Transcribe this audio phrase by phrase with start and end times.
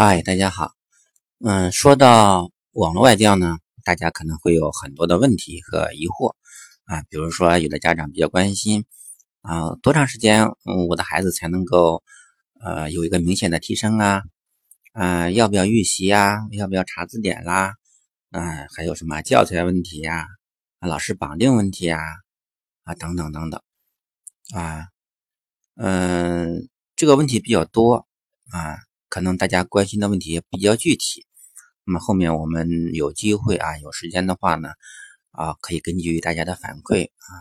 [0.00, 0.74] 嗨，大家好。
[1.44, 6.36] 嗯，说到网络外教呢，大家可能会有很多的问题和疑惑
[6.84, 7.02] 啊。
[7.08, 8.84] 比如说，有的家长比较关心
[9.42, 12.04] 啊，多长时间嗯我的孩子才能够
[12.60, 14.22] 呃有一个明显的提升啊？
[14.92, 16.46] 啊，要不要预习呀？
[16.52, 17.74] 要不要查字典啦？
[18.30, 20.28] 啊，还有什么教材问题呀？
[20.78, 21.98] 啊，老师绑定问题呀？
[22.84, 23.60] 啊，等等等等。
[24.54, 24.86] 啊，
[25.74, 28.06] 嗯，这个问题比较多
[28.52, 28.78] 啊。
[29.08, 31.26] 可能大家关心的问题也比较具体，
[31.84, 34.68] 那么后面我们有机会啊，有时间的话呢，
[35.30, 37.32] 啊，可以根据大家的反馈啊，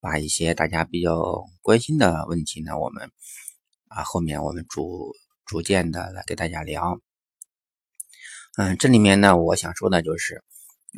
[0.00, 3.10] 把一些大家比较关心的问题呢，我们
[3.88, 5.12] 啊后面我们逐
[5.46, 7.00] 逐渐的来给大家聊。
[8.58, 10.44] 嗯，这里面呢，我想说的就是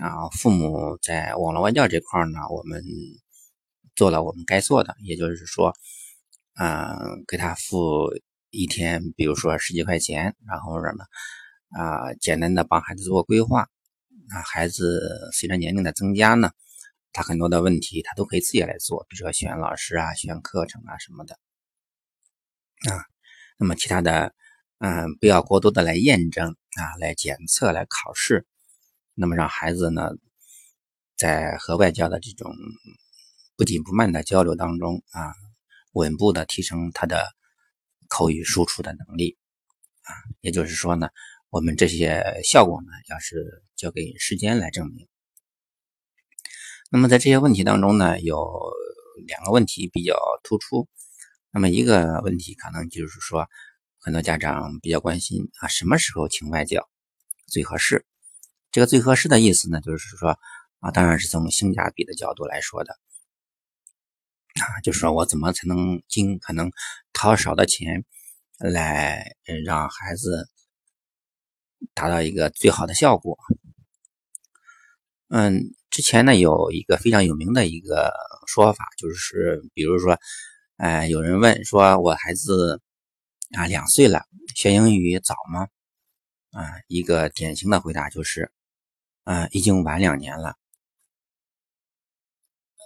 [0.01, 2.83] 啊，父母在网络外教这块呢，我们
[3.95, 5.73] 做了我们该做的，也就是说，
[6.59, 8.11] 嗯，给他付。
[8.55, 11.05] 一天，比如说十几块钱，然后呢，
[11.71, 13.69] 啊，简单的帮孩子做规划。
[14.31, 16.51] 啊，孩子随着年龄的增加呢，
[17.13, 21.35] 他很多的问题他都可以自己来做，比如说选老师啊、选课程啊什么的。
[22.91, 23.05] 啊，
[23.59, 24.35] 那么其他的，
[24.79, 28.47] 嗯，不要过多的来验证啊，来检测、来考试。
[29.15, 30.09] 那么让孩子呢，
[31.17, 32.55] 在和外教的这种
[33.57, 35.35] 不紧不慢的交流当中啊，
[35.93, 37.27] 稳步的提升他的。
[38.15, 39.37] 口语输出的能力
[40.03, 41.09] 啊，也就是说呢，
[41.51, 45.09] 我们这些效果呢，要是交给时间来证明。
[46.93, 48.73] 那么在这些问题当中呢，有
[49.27, 50.89] 两个问题比较突出。
[51.51, 53.49] 那么一个问题可能就是说，
[53.99, 56.89] 很多家长比较关心啊，什么时候请外教
[57.49, 58.07] 最合适？
[58.71, 60.39] 这个最合适的意思呢，就是说
[60.79, 62.97] 啊，当然是从性价比的角度来说的。
[64.61, 66.71] 啊，就是说我怎么才能尽可能
[67.13, 68.05] 掏少的钱
[68.57, 70.49] 来让孩子
[71.93, 73.37] 达到一个最好的效果？
[75.29, 78.13] 嗯，之前呢有一个非常有名的一个
[78.47, 80.17] 说法，就是比如说，
[80.77, 82.81] 哎，有人问说，我孩子
[83.57, 84.23] 啊两岁了，
[84.55, 85.67] 学英语早吗？
[86.53, 88.53] 啊，一个典型的回答就是，
[89.25, 90.55] 啊，已经晚两年了。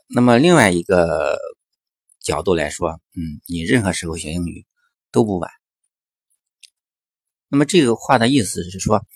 [0.07, 1.37] 那么另外一个。
[2.29, 4.67] 角度来说，嗯，你任何时候学英语
[5.11, 5.51] 都不晚。
[7.49, 9.07] 那么这个话的意思是说，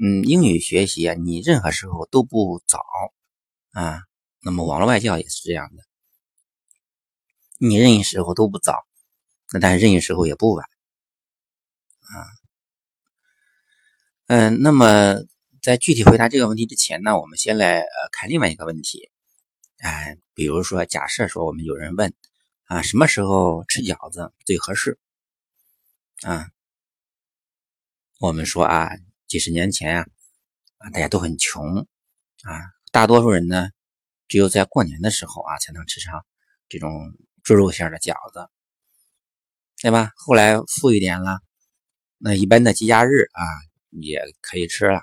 [0.00, 2.78] 嗯，英语学习啊，你任何时候都不早
[3.72, 4.02] 啊。
[4.40, 5.82] 那么网络外教也是这样的，
[7.58, 8.86] 你任意时候都不早，
[9.52, 10.64] 那但是任意时候也不晚
[12.02, 12.14] 啊。
[14.28, 15.16] 嗯，那么
[15.60, 19.10] 在具体回答这个问题之前呢，我们先来呃看另外一个问题，
[19.78, 22.14] 哎，比如说假设说我们有人问。
[22.70, 24.96] 啊，什么时候吃饺子最合适？
[26.22, 26.50] 啊，
[28.20, 28.92] 我们说啊，
[29.26, 30.06] 几十年前啊，
[30.78, 31.78] 啊，大家都很穷
[32.44, 33.70] 啊，大多数人呢，
[34.28, 36.24] 只有在过年的时候啊，才能吃上
[36.68, 38.48] 这种猪肉馅的饺子，
[39.82, 40.12] 对吧？
[40.14, 41.40] 后来富一点了，
[42.18, 43.42] 那一般的节假日啊，
[43.90, 45.02] 也可以吃了。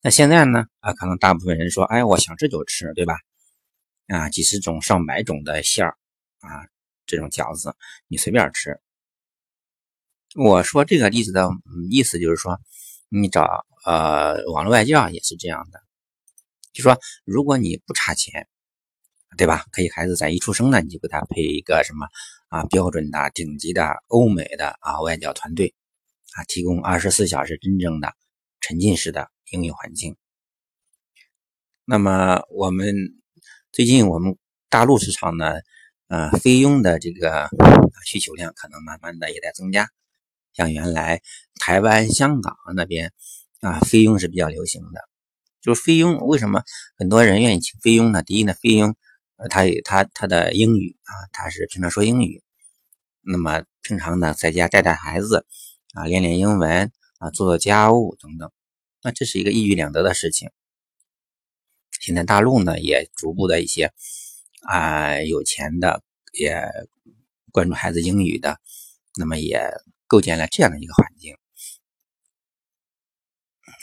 [0.00, 0.66] 那现在呢？
[0.80, 3.14] 啊，可能大部分人说，哎，我想吃就吃，对吧？
[4.06, 5.96] 啊，几十种、上百种的馅儿
[6.40, 6.68] 啊，
[7.06, 7.74] 这种饺子
[8.06, 8.78] 你随便吃。
[10.34, 11.48] 我说这个例子的
[11.90, 12.60] 意思就是说，
[13.08, 15.80] 你找呃网络外教也是这样的，
[16.74, 18.46] 就说如果你不差钱，
[19.38, 19.64] 对吧？
[19.72, 22.06] 可以孩子在一出生呢，你就给他配一个什么
[22.48, 25.74] 啊标准的、顶级的、欧美的啊外教团队
[26.34, 28.12] 啊，提供二十四小时真正的
[28.60, 30.14] 沉浸式的英语环境。
[31.86, 33.23] 那么我们。
[33.74, 34.38] 最近我们
[34.70, 35.56] 大陆市场呢，
[36.06, 37.50] 呃，菲佣的这个
[38.06, 39.88] 需求量可能慢慢的也在增加。
[40.52, 41.20] 像原来
[41.58, 43.12] 台湾、香港那边
[43.62, 45.00] 啊，菲佣是比较流行的。
[45.60, 46.62] 就是菲佣为什么
[46.96, 48.22] 很多人愿意请菲佣呢？
[48.22, 48.94] 第一呢，菲佣
[49.38, 52.44] 呃他他他的英语啊，他是平常说英语，
[53.22, 55.46] 那么平常呢在家带带孩子
[55.94, 58.52] 啊，练练英文啊，做做家务等等，
[59.02, 60.52] 那这是一个一举两得的事情。
[62.04, 63.90] 现在大陆呢也逐步的一些
[64.68, 66.02] 啊有钱的
[66.38, 66.62] 也
[67.50, 68.60] 关注孩子英语的，
[69.16, 69.58] 那么也
[70.06, 71.34] 构建了这样的一个环境。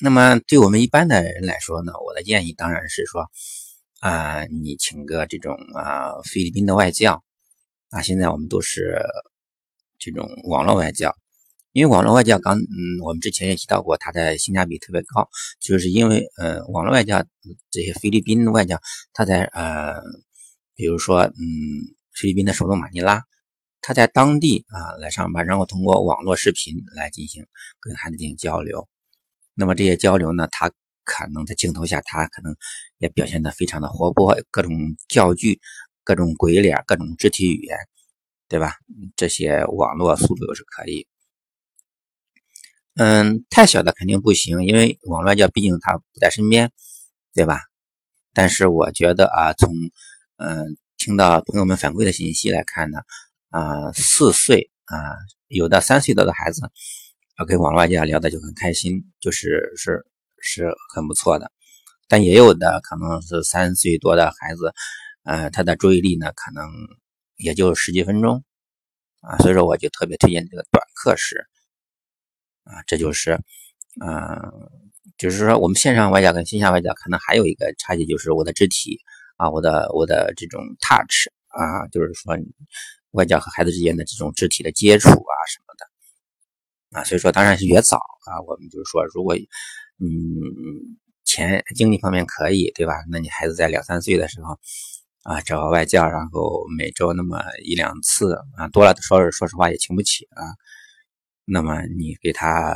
[0.02, 3.32] 那么对我们一般的人来说呢，我的建议当然是说
[4.00, 7.24] 啊，你请个这种啊菲律宾的外教
[7.90, 9.02] 啊，现在我们都是
[9.98, 11.18] 这种网络外教。
[11.74, 15.30] 因为网络外教刚，嗯，我们之前也提到过，它的性价比特别高，
[15.62, 17.24] 就是因为，呃，网络外教
[17.70, 18.78] 这些菲律宾的外教，
[19.14, 20.02] 他在，呃，
[20.76, 21.34] 比如说，嗯，
[22.14, 23.24] 菲律宾的首都马尼拉，
[23.80, 27.46] 他在当地啊来上班，然后通过网络视频来进行
[27.80, 28.90] 跟孩子进行交流。
[29.54, 30.70] 那么这些交流呢，他
[31.06, 32.54] 可能在镜头下，他可能
[32.98, 34.72] 也表现的非常的活泼，各种
[35.08, 35.62] 教具、
[36.04, 37.78] 各种鬼脸、各种肢体语言，
[38.50, 38.76] 对吧？
[39.16, 41.08] 这些网络速度是可以。
[42.96, 46.72] 嗯，太小的肯定不行，因为网络教毕竟他不在身边，
[47.34, 47.62] 对吧？
[48.34, 49.74] 但是我觉得啊，从
[50.38, 53.00] 嗯听到朋友们反馈的信息来看呢，
[53.50, 54.98] 啊四岁啊，
[55.48, 56.62] 有的三岁多的孩子，
[57.40, 60.06] 要跟网络教聊的就很开心，就是是
[60.42, 61.50] 是很不错的。
[62.10, 64.74] 但也有的可能是三岁多的孩子，
[65.24, 66.70] 呃，他的注意力呢可能
[67.38, 68.44] 也就十几分钟
[69.22, 71.48] 啊，所以说我就特别推荐这个短课时。
[72.64, 73.40] 啊，这就是，
[74.02, 74.40] 嗯，
[75.18, 79.00] 就是说，我们线上外教跟线下外教可能还有一个差距，就是我的肢体
[79.38, 82.38] 啊，我的我的这种 touch 啊，就是说
[83.12, 89.36] 外教和孩子之间的这种肢体的接触啊什么的啊，所以说当然是越早啊，我们就是说，如果
[90.00, 90.08] 嗯
[91.24, 92.94] 钱经济方面可以，对吧？
[93.10, 94.60] 那你孩子在两三岁的时候
[95.24, 100.44] 啊，找个外教，然后每周那么一两次啊，多了说说实话也请不起啊。
[101.54, 102.74] 那么你给他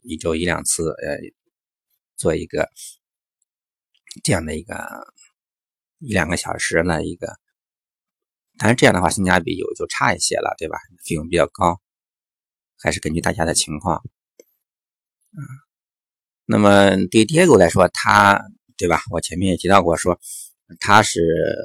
[0.00, 1.18] 一周一两次，呃，
[2.16, 2.70] 做一个
[4.22, 4.74] 这样的一个
[5.98, 7.26] 一两个小时的一个，
[8.56, 10.78] 当然这样的话性价比有就差一些了，对吧？
[11.04, 11.78] 费用比较高，
[12.78, 14.02] 还是根据大家的情况。
[15.32, 15.44] 嗯，
[16.46, 18.42] 那么对 Diego 来说，他
[18.78, 19.02] 对吧？
[19.10, 20.18] 我前面也提到过，说
[20.80, 21.20] 他是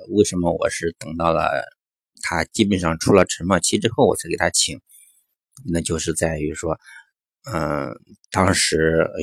[0.09, 1.63] 为什么我是等到了
[2.21, 4.81] 他基本上出了沉默期之后，我才给他请。
[5.65, 6.79] 那就是在于说，
[7.51, 7.89] 嗯，
[8.31, 8.77] 当时
[9.13, 9.19] 呃，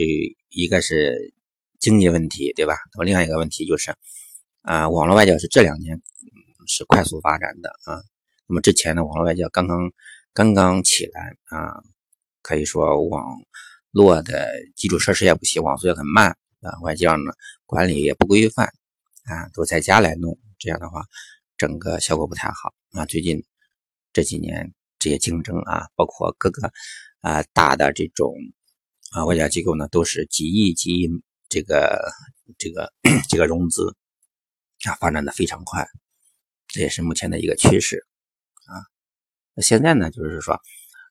[0.51, 1.35] 一个是
[1.79, 2.75] 经济问题，对吧？
[2.93, 3.95] 那么另外一个问题就是，
[4.63, 6.01] 啊，网络外教是这两年
[6.67, 8.03] 是快速发展的啊。
[8.47, 9.91] 那么之前呢，网络外教刚刚
[10.33, 11.83] 刚刚起来啊，
[12.43, 13.25] 可以说网
[13.91, 17.33] 络的基础设施也不行，网速也很慢啊，外教呢
[17.65, 18.67] 管理也不规范
[19.25, 21.05] 啊，都在家来弄，这样的话
[21.57, 23.07] 整个效果不太好啊。
[23.07, 23.45] 最近
[24.13, 24.73] 这几年。
[25.07, 26.73] 这些竞争啊，包括各个
[27.21, 28.35] 啊大的这种
[29.13, 31.09] 啊外交机构呢，都是几亿几亿
[31.49, 32.13] 这个
[32.59, 32.93] 这个
[33.31, 33.97] 这个融资
[34.85, 35.87] 啊，发展的非常快，
[36.67, 38.05] 这也是目前的一个趋势
[38.65, 38.83] 啊。
[39.55, 40.61] 那现在呢，就是说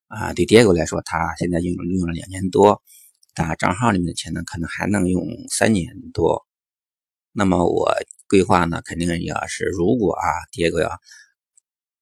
[0.08, 2.84] 啊，对 Diego 来说，他现在用用了两年多，
[3.34, 6.46] 他账号里面的钱呢，可能还能用三年多。
[7.32, 7.94] 那么我
[8.28, 11.00] 规划呢，肯定要是如果啊，Diego 要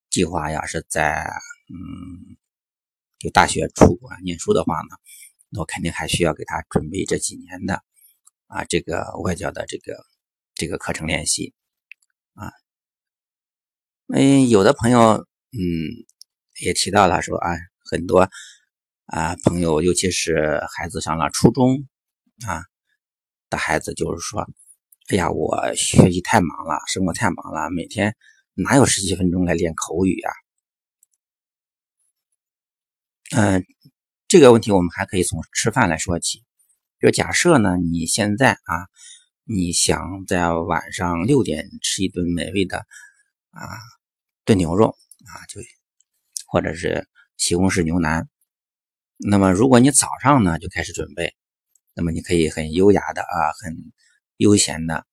[0.10, 1.32] 计划要是在
[1.74, 2.38] 嗯，
[3.18, 4.96] 就大学出国念书的话呢，
[5.50, 7.82] 那我肯定还需要给他准备这几年的
[8.46, 10.06] 啊，这个外教的这个
[10.54, 11.56] 这个课程练习
[12.36, 12.52] 啊。
[14.14, 15.60] 嗯，有的朋友嗯
[16.62, 17.50] 也提到了说啊，
[17.90, 18.30] 很多
[19.06, 21.88] 啊朋友，尤其是孩子上了初中
[22.46, 22.62] 啊
[23.50, 24.48] 的孩子，就是说，
[25.10, 28.16] 哎呀，我学习太忙了，生活太忙了，每天
[28.54, 30.32] 哪有十几分钟来练口语啊？
[33.36, 33.66] 嗯，
[34.28, 36.44] 这个问题我们还可以从吃饭来说起。
[37.00, 38.86] 就假设呢，你现在啊，
[39.44, 42.78] 你想在晚上六点吃一顿美味的
[43.50, 43.62] 啊
[44.46, 44.96] 炖牛肉
[45.26, 45.62] 啊，就
[46.46, 48.30] 或者是西红柿牛腩。
[49.18, 51.34] 那么如果你早上呢就开始准备，
[51.96, 53.76] 那么你可以很优雅的啊，很
[54.38, 55.08] 悠闲的，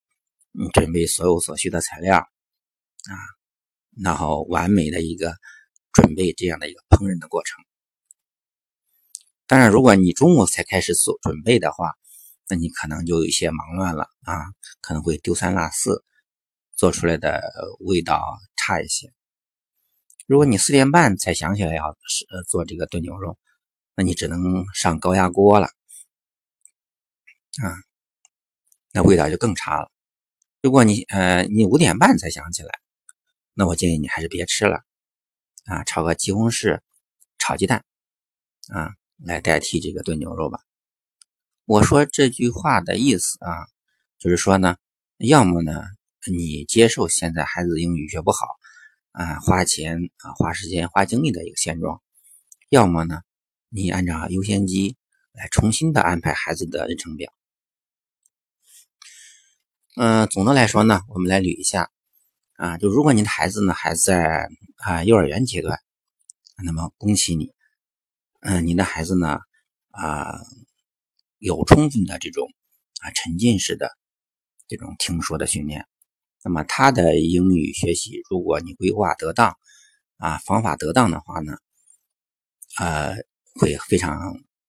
[0.53, 3.17] 你准备所有所需的材料啊，
[4.03, 5.35] 然后完美的一个
[5.95, 7.65] 准备这样的一个烹饪的过程。
[9.51, 11.91] 当然，如果你中午才开始做准备的话，
[12.49, 14.45] 那你可能就有些忙乱了啊，
[14.81, 16.05] 可能会丢三落四，
[16.77, 17.43] 做出来的
[17.81, 19.13] 味道差一些。
[20.29, 23.37] 如果你四点半才想起来要是做这个炖牛肉，
[23.97, 24.39] 那你只能
[24.73, 25.67] 上高压锅了
[27.61, 27.75] 啊，
[28.93, 29.91] 那味道就更差了。
[30.63, 32.71] 如果你呃你五点半才想起来，
[33.55, 34.85] 那我建议你还是别吃了
[35.65, 36.79] 啊，炒个西红柿
[37.37, 37.85] 炒鸡蛋
[38.69, 38.95] 啊。
[39.25, 40.61] 来代替这个炖牛肉吧。
[41.65, 43.67] 我说这句话的意思啊，
[44.19, 44.77] 就是说呢，
[45.19, 45.83] 要么呢，
[46.27, 48.47] 你接受现在孩子英语学不好
[49.13, 52.01] 啊，花钱啊，花时间、花精力的一个现状；
[52.71, 53.23] 要么呢，
[53.69, 54.97] 你按照优先级
[55.33, 57.33] 来重新的安排孩子的日程表。
[59.97, 61.91] 嗯，总的来说呢，我们来捋一下
[62.55, 65.79] 啊，就如果你的孩子呢还在啊幼儿园阶段，
[66.65, 67.53] 那么恭喜你。
[68.43, 69.39] 嗯，您的孩子呢？
[69.91, 70.33] 啊，
[71.39, 72.49] 有充分的这种
[73.03, 73.91] 啊沉浸式的
[74.67, 75.87] 这种听说的训练，
[76.43, 79.59] 那么他的英语学习，如果你规划得当，
[80.17, 81.53] 啊方法得当的话呢，
[82.79, 83.15] 呃
[83.61, 84.19] 会非常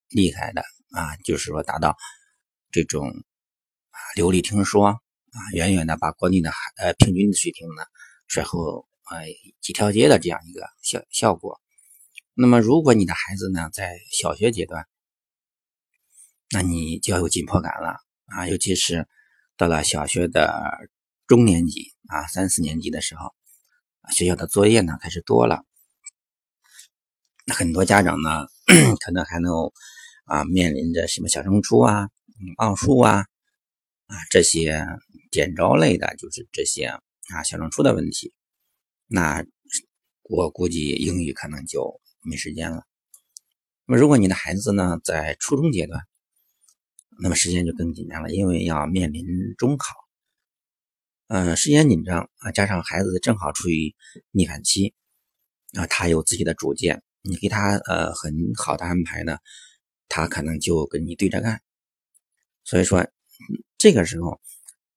[0.10, 1.96] 厉害的啊，就是说达到
[2.72, 5.00] 这种啊流利听说啊，
[5.54, 7.84] 远远的把国内的孩呃平均的水平呢
[8.28, 9.28] 甩后呃
[9.62, 11.62] 几条街的这样一个效效果。
[12.34, 14.88] 那么如果你的孩子呢在小学阶段，
[16.50, 19.08] 那你就要有紧迫感了啊，尤其是
[19.58, 20.90] 到了小学的
[21.28, 23.34] 中年级啊，三四年级的时候，
[24.12, 25.64] 学校的作业呢开始多了，
[27.54, 28.48] 很多家长呢
[29.00, 29.52] 可能还能
[30.26, 32.10] 啊面临着什么小升初啊、
[32.58, 33.26] 奥数啊
[34.08, 34.86] 啊这些
[35.32, 38.34] 点招类的，就是这些啊小升初的问题，
[39.08, 39.46] 那
[40.24, 42.86] 我估计英语可能就没时间了。
[43.86, 46.02] 那么如果你的孩子呢在初中阶段，
[47.20, 49.26] 那么时间就更紧张了，因为要面临
[49.58, 49.96] 中考，
[51.28, 53.96] 嗯，时间紧张啊，加上孩子正好处于
[54.32, 54.94] 逆反期，
[55.74, 59.38] 啊，他有自己的主见，你给他呃很好的安排呢，
[60.08, 61.62] 他可能就跟你对着干。
[62.64, 63.06] 所以说，
[63.78, 64.40] 这个时候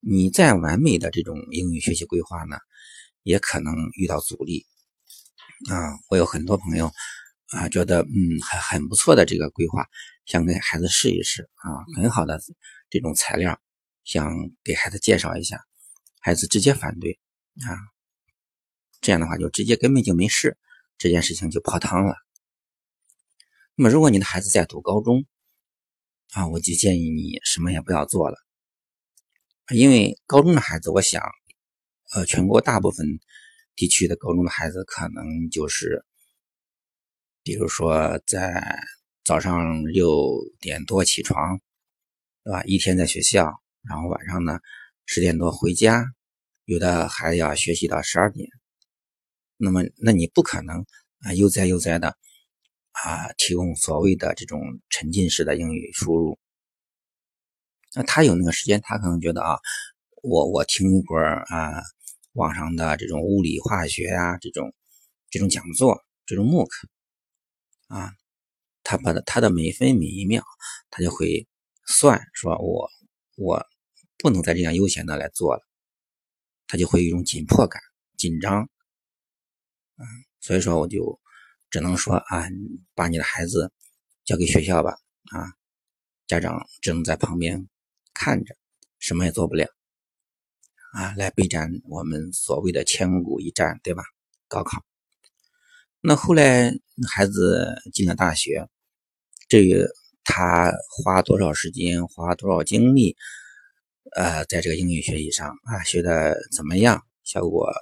[0.00, 2.59] 你再完美的这种英语学习规划呢，
[3.23, 4.66] 也可能遇到阻力。
[5.71, 6.90] 啊，我有很多朋友
[7.49, 9.87] 啊，觉得嗯很很不错的这个规划。
[10.26, 12.40] 想给孩子试一试啊，很好的
[12.88, 13.61] 这种材料，
[14.04, 15.61] 想给孩子介绍一下，
[16.18, 17.21] 孩子直接反对
[17.66, 17.76] 啊，
[19.02, 20.56] 这样的话就直接根本就没试，
[20.97, 22.16] 这件事情就泡汤了。
[23.75, 25.26] 那么如果你的孩子在读高中
[26.33, 28.38] 啊，我就建议你什么也不要做了，
[29.75, 31.23] 因为高中的孩子，我想，
[32.14, 33.06] 呃，全国大部分
[33.76, 36.04] 地区的高中的孩子可能就是，
[37.43, 38.78] 比如说在。
[39.26, 41.59] 早上六点多起床，
[42.43, 42.62] 对吧？
[42.64, 43.50] 一天在学校，
[43.88, 44.59] 然后晚上呢
[45.07, 46.04] 十点多回家，
[46.66, 48.47] 有的还要学习到十二点。
[49.57, 50.85] 那么，那你不可能
[51.21, 52.09] 啊悠哉悠哉的
[52.90, 56.38] 啊提供所谓的这种沉浸式的英语输入。
[57.95, 59.59] 那他有那个时间，他可能觉得啊，
[60.23, 61.83] 我我听一会儿啊
[62.34, 64.72] 网上的这种物理化学啊这种
[65.30, 66.68] 这种讲座，这种 MOOC
[67.88, 68.12] 啊。
[68.86, 70.44] 他把他的每分每一秒，
[70.90, 71.48] 他就会
[71.86, 72.90] 算，说我
[73.34, 73.66] 我
[74.18, 75.62] 不能再这样悠闲的来做了，
[76.66, 77.80] 他就会有一种紧迫感、
[78.18, 78.68] 紧张，
[79.96, 80.04] 嗯，
[80.38, 81.18] 所以说我就
[81.70, 82.46] 只能说啊，
[82.94, 83.72] 把你的孩子
[84.22, 84.90] 交给学校吧，
[85.30, 85.54] 啊，
[86.26, 87.66] 家长只能在旁边
[88.12, 88.54] 看着，
[88.98, 89.66] 什么也做不了，
[90.94, 94.04] 啊，来备战我们所谓的千古一战，对吧？
[94.46, 94.84] 高考。
[96.00, 96.72] 那后来
[97.08, 98.68] 孩子进了大学。
[99.48, 99.84] 至于
[100.22, 103.16] 他花多少时间，花多少精力，
[104.14, 107.72] 呃，在这个英语学习上啊，学的怎么样，效果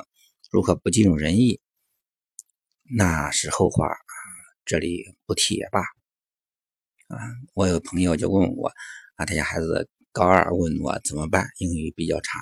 [0.50, 1.60] 如何不尽如人意，
[2.96, 3.94] 那是后话，
[4.64, 5.80] 这里不提也罢。
[5.80, 7.18] 啊，
[7.52, 8.72] 我有朋友就问我
[9.16, 12.40] 啊，他家孩子高二，问我怎么办，英语比较差。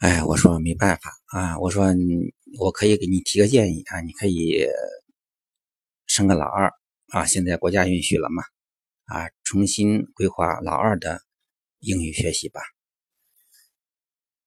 [0.00, 1.84] 哎，我说没办法啊，我说
[2.58, 4.66] 我可以给你提个建议啊，你可以
[6.06, 6.72] 生个老二。
[7.08, 8.42] 啊，现在国家允许了嘛？
[9.04, 11.20] 啊，重新规划老二的
[11.80, 12.62] 英语学习吧。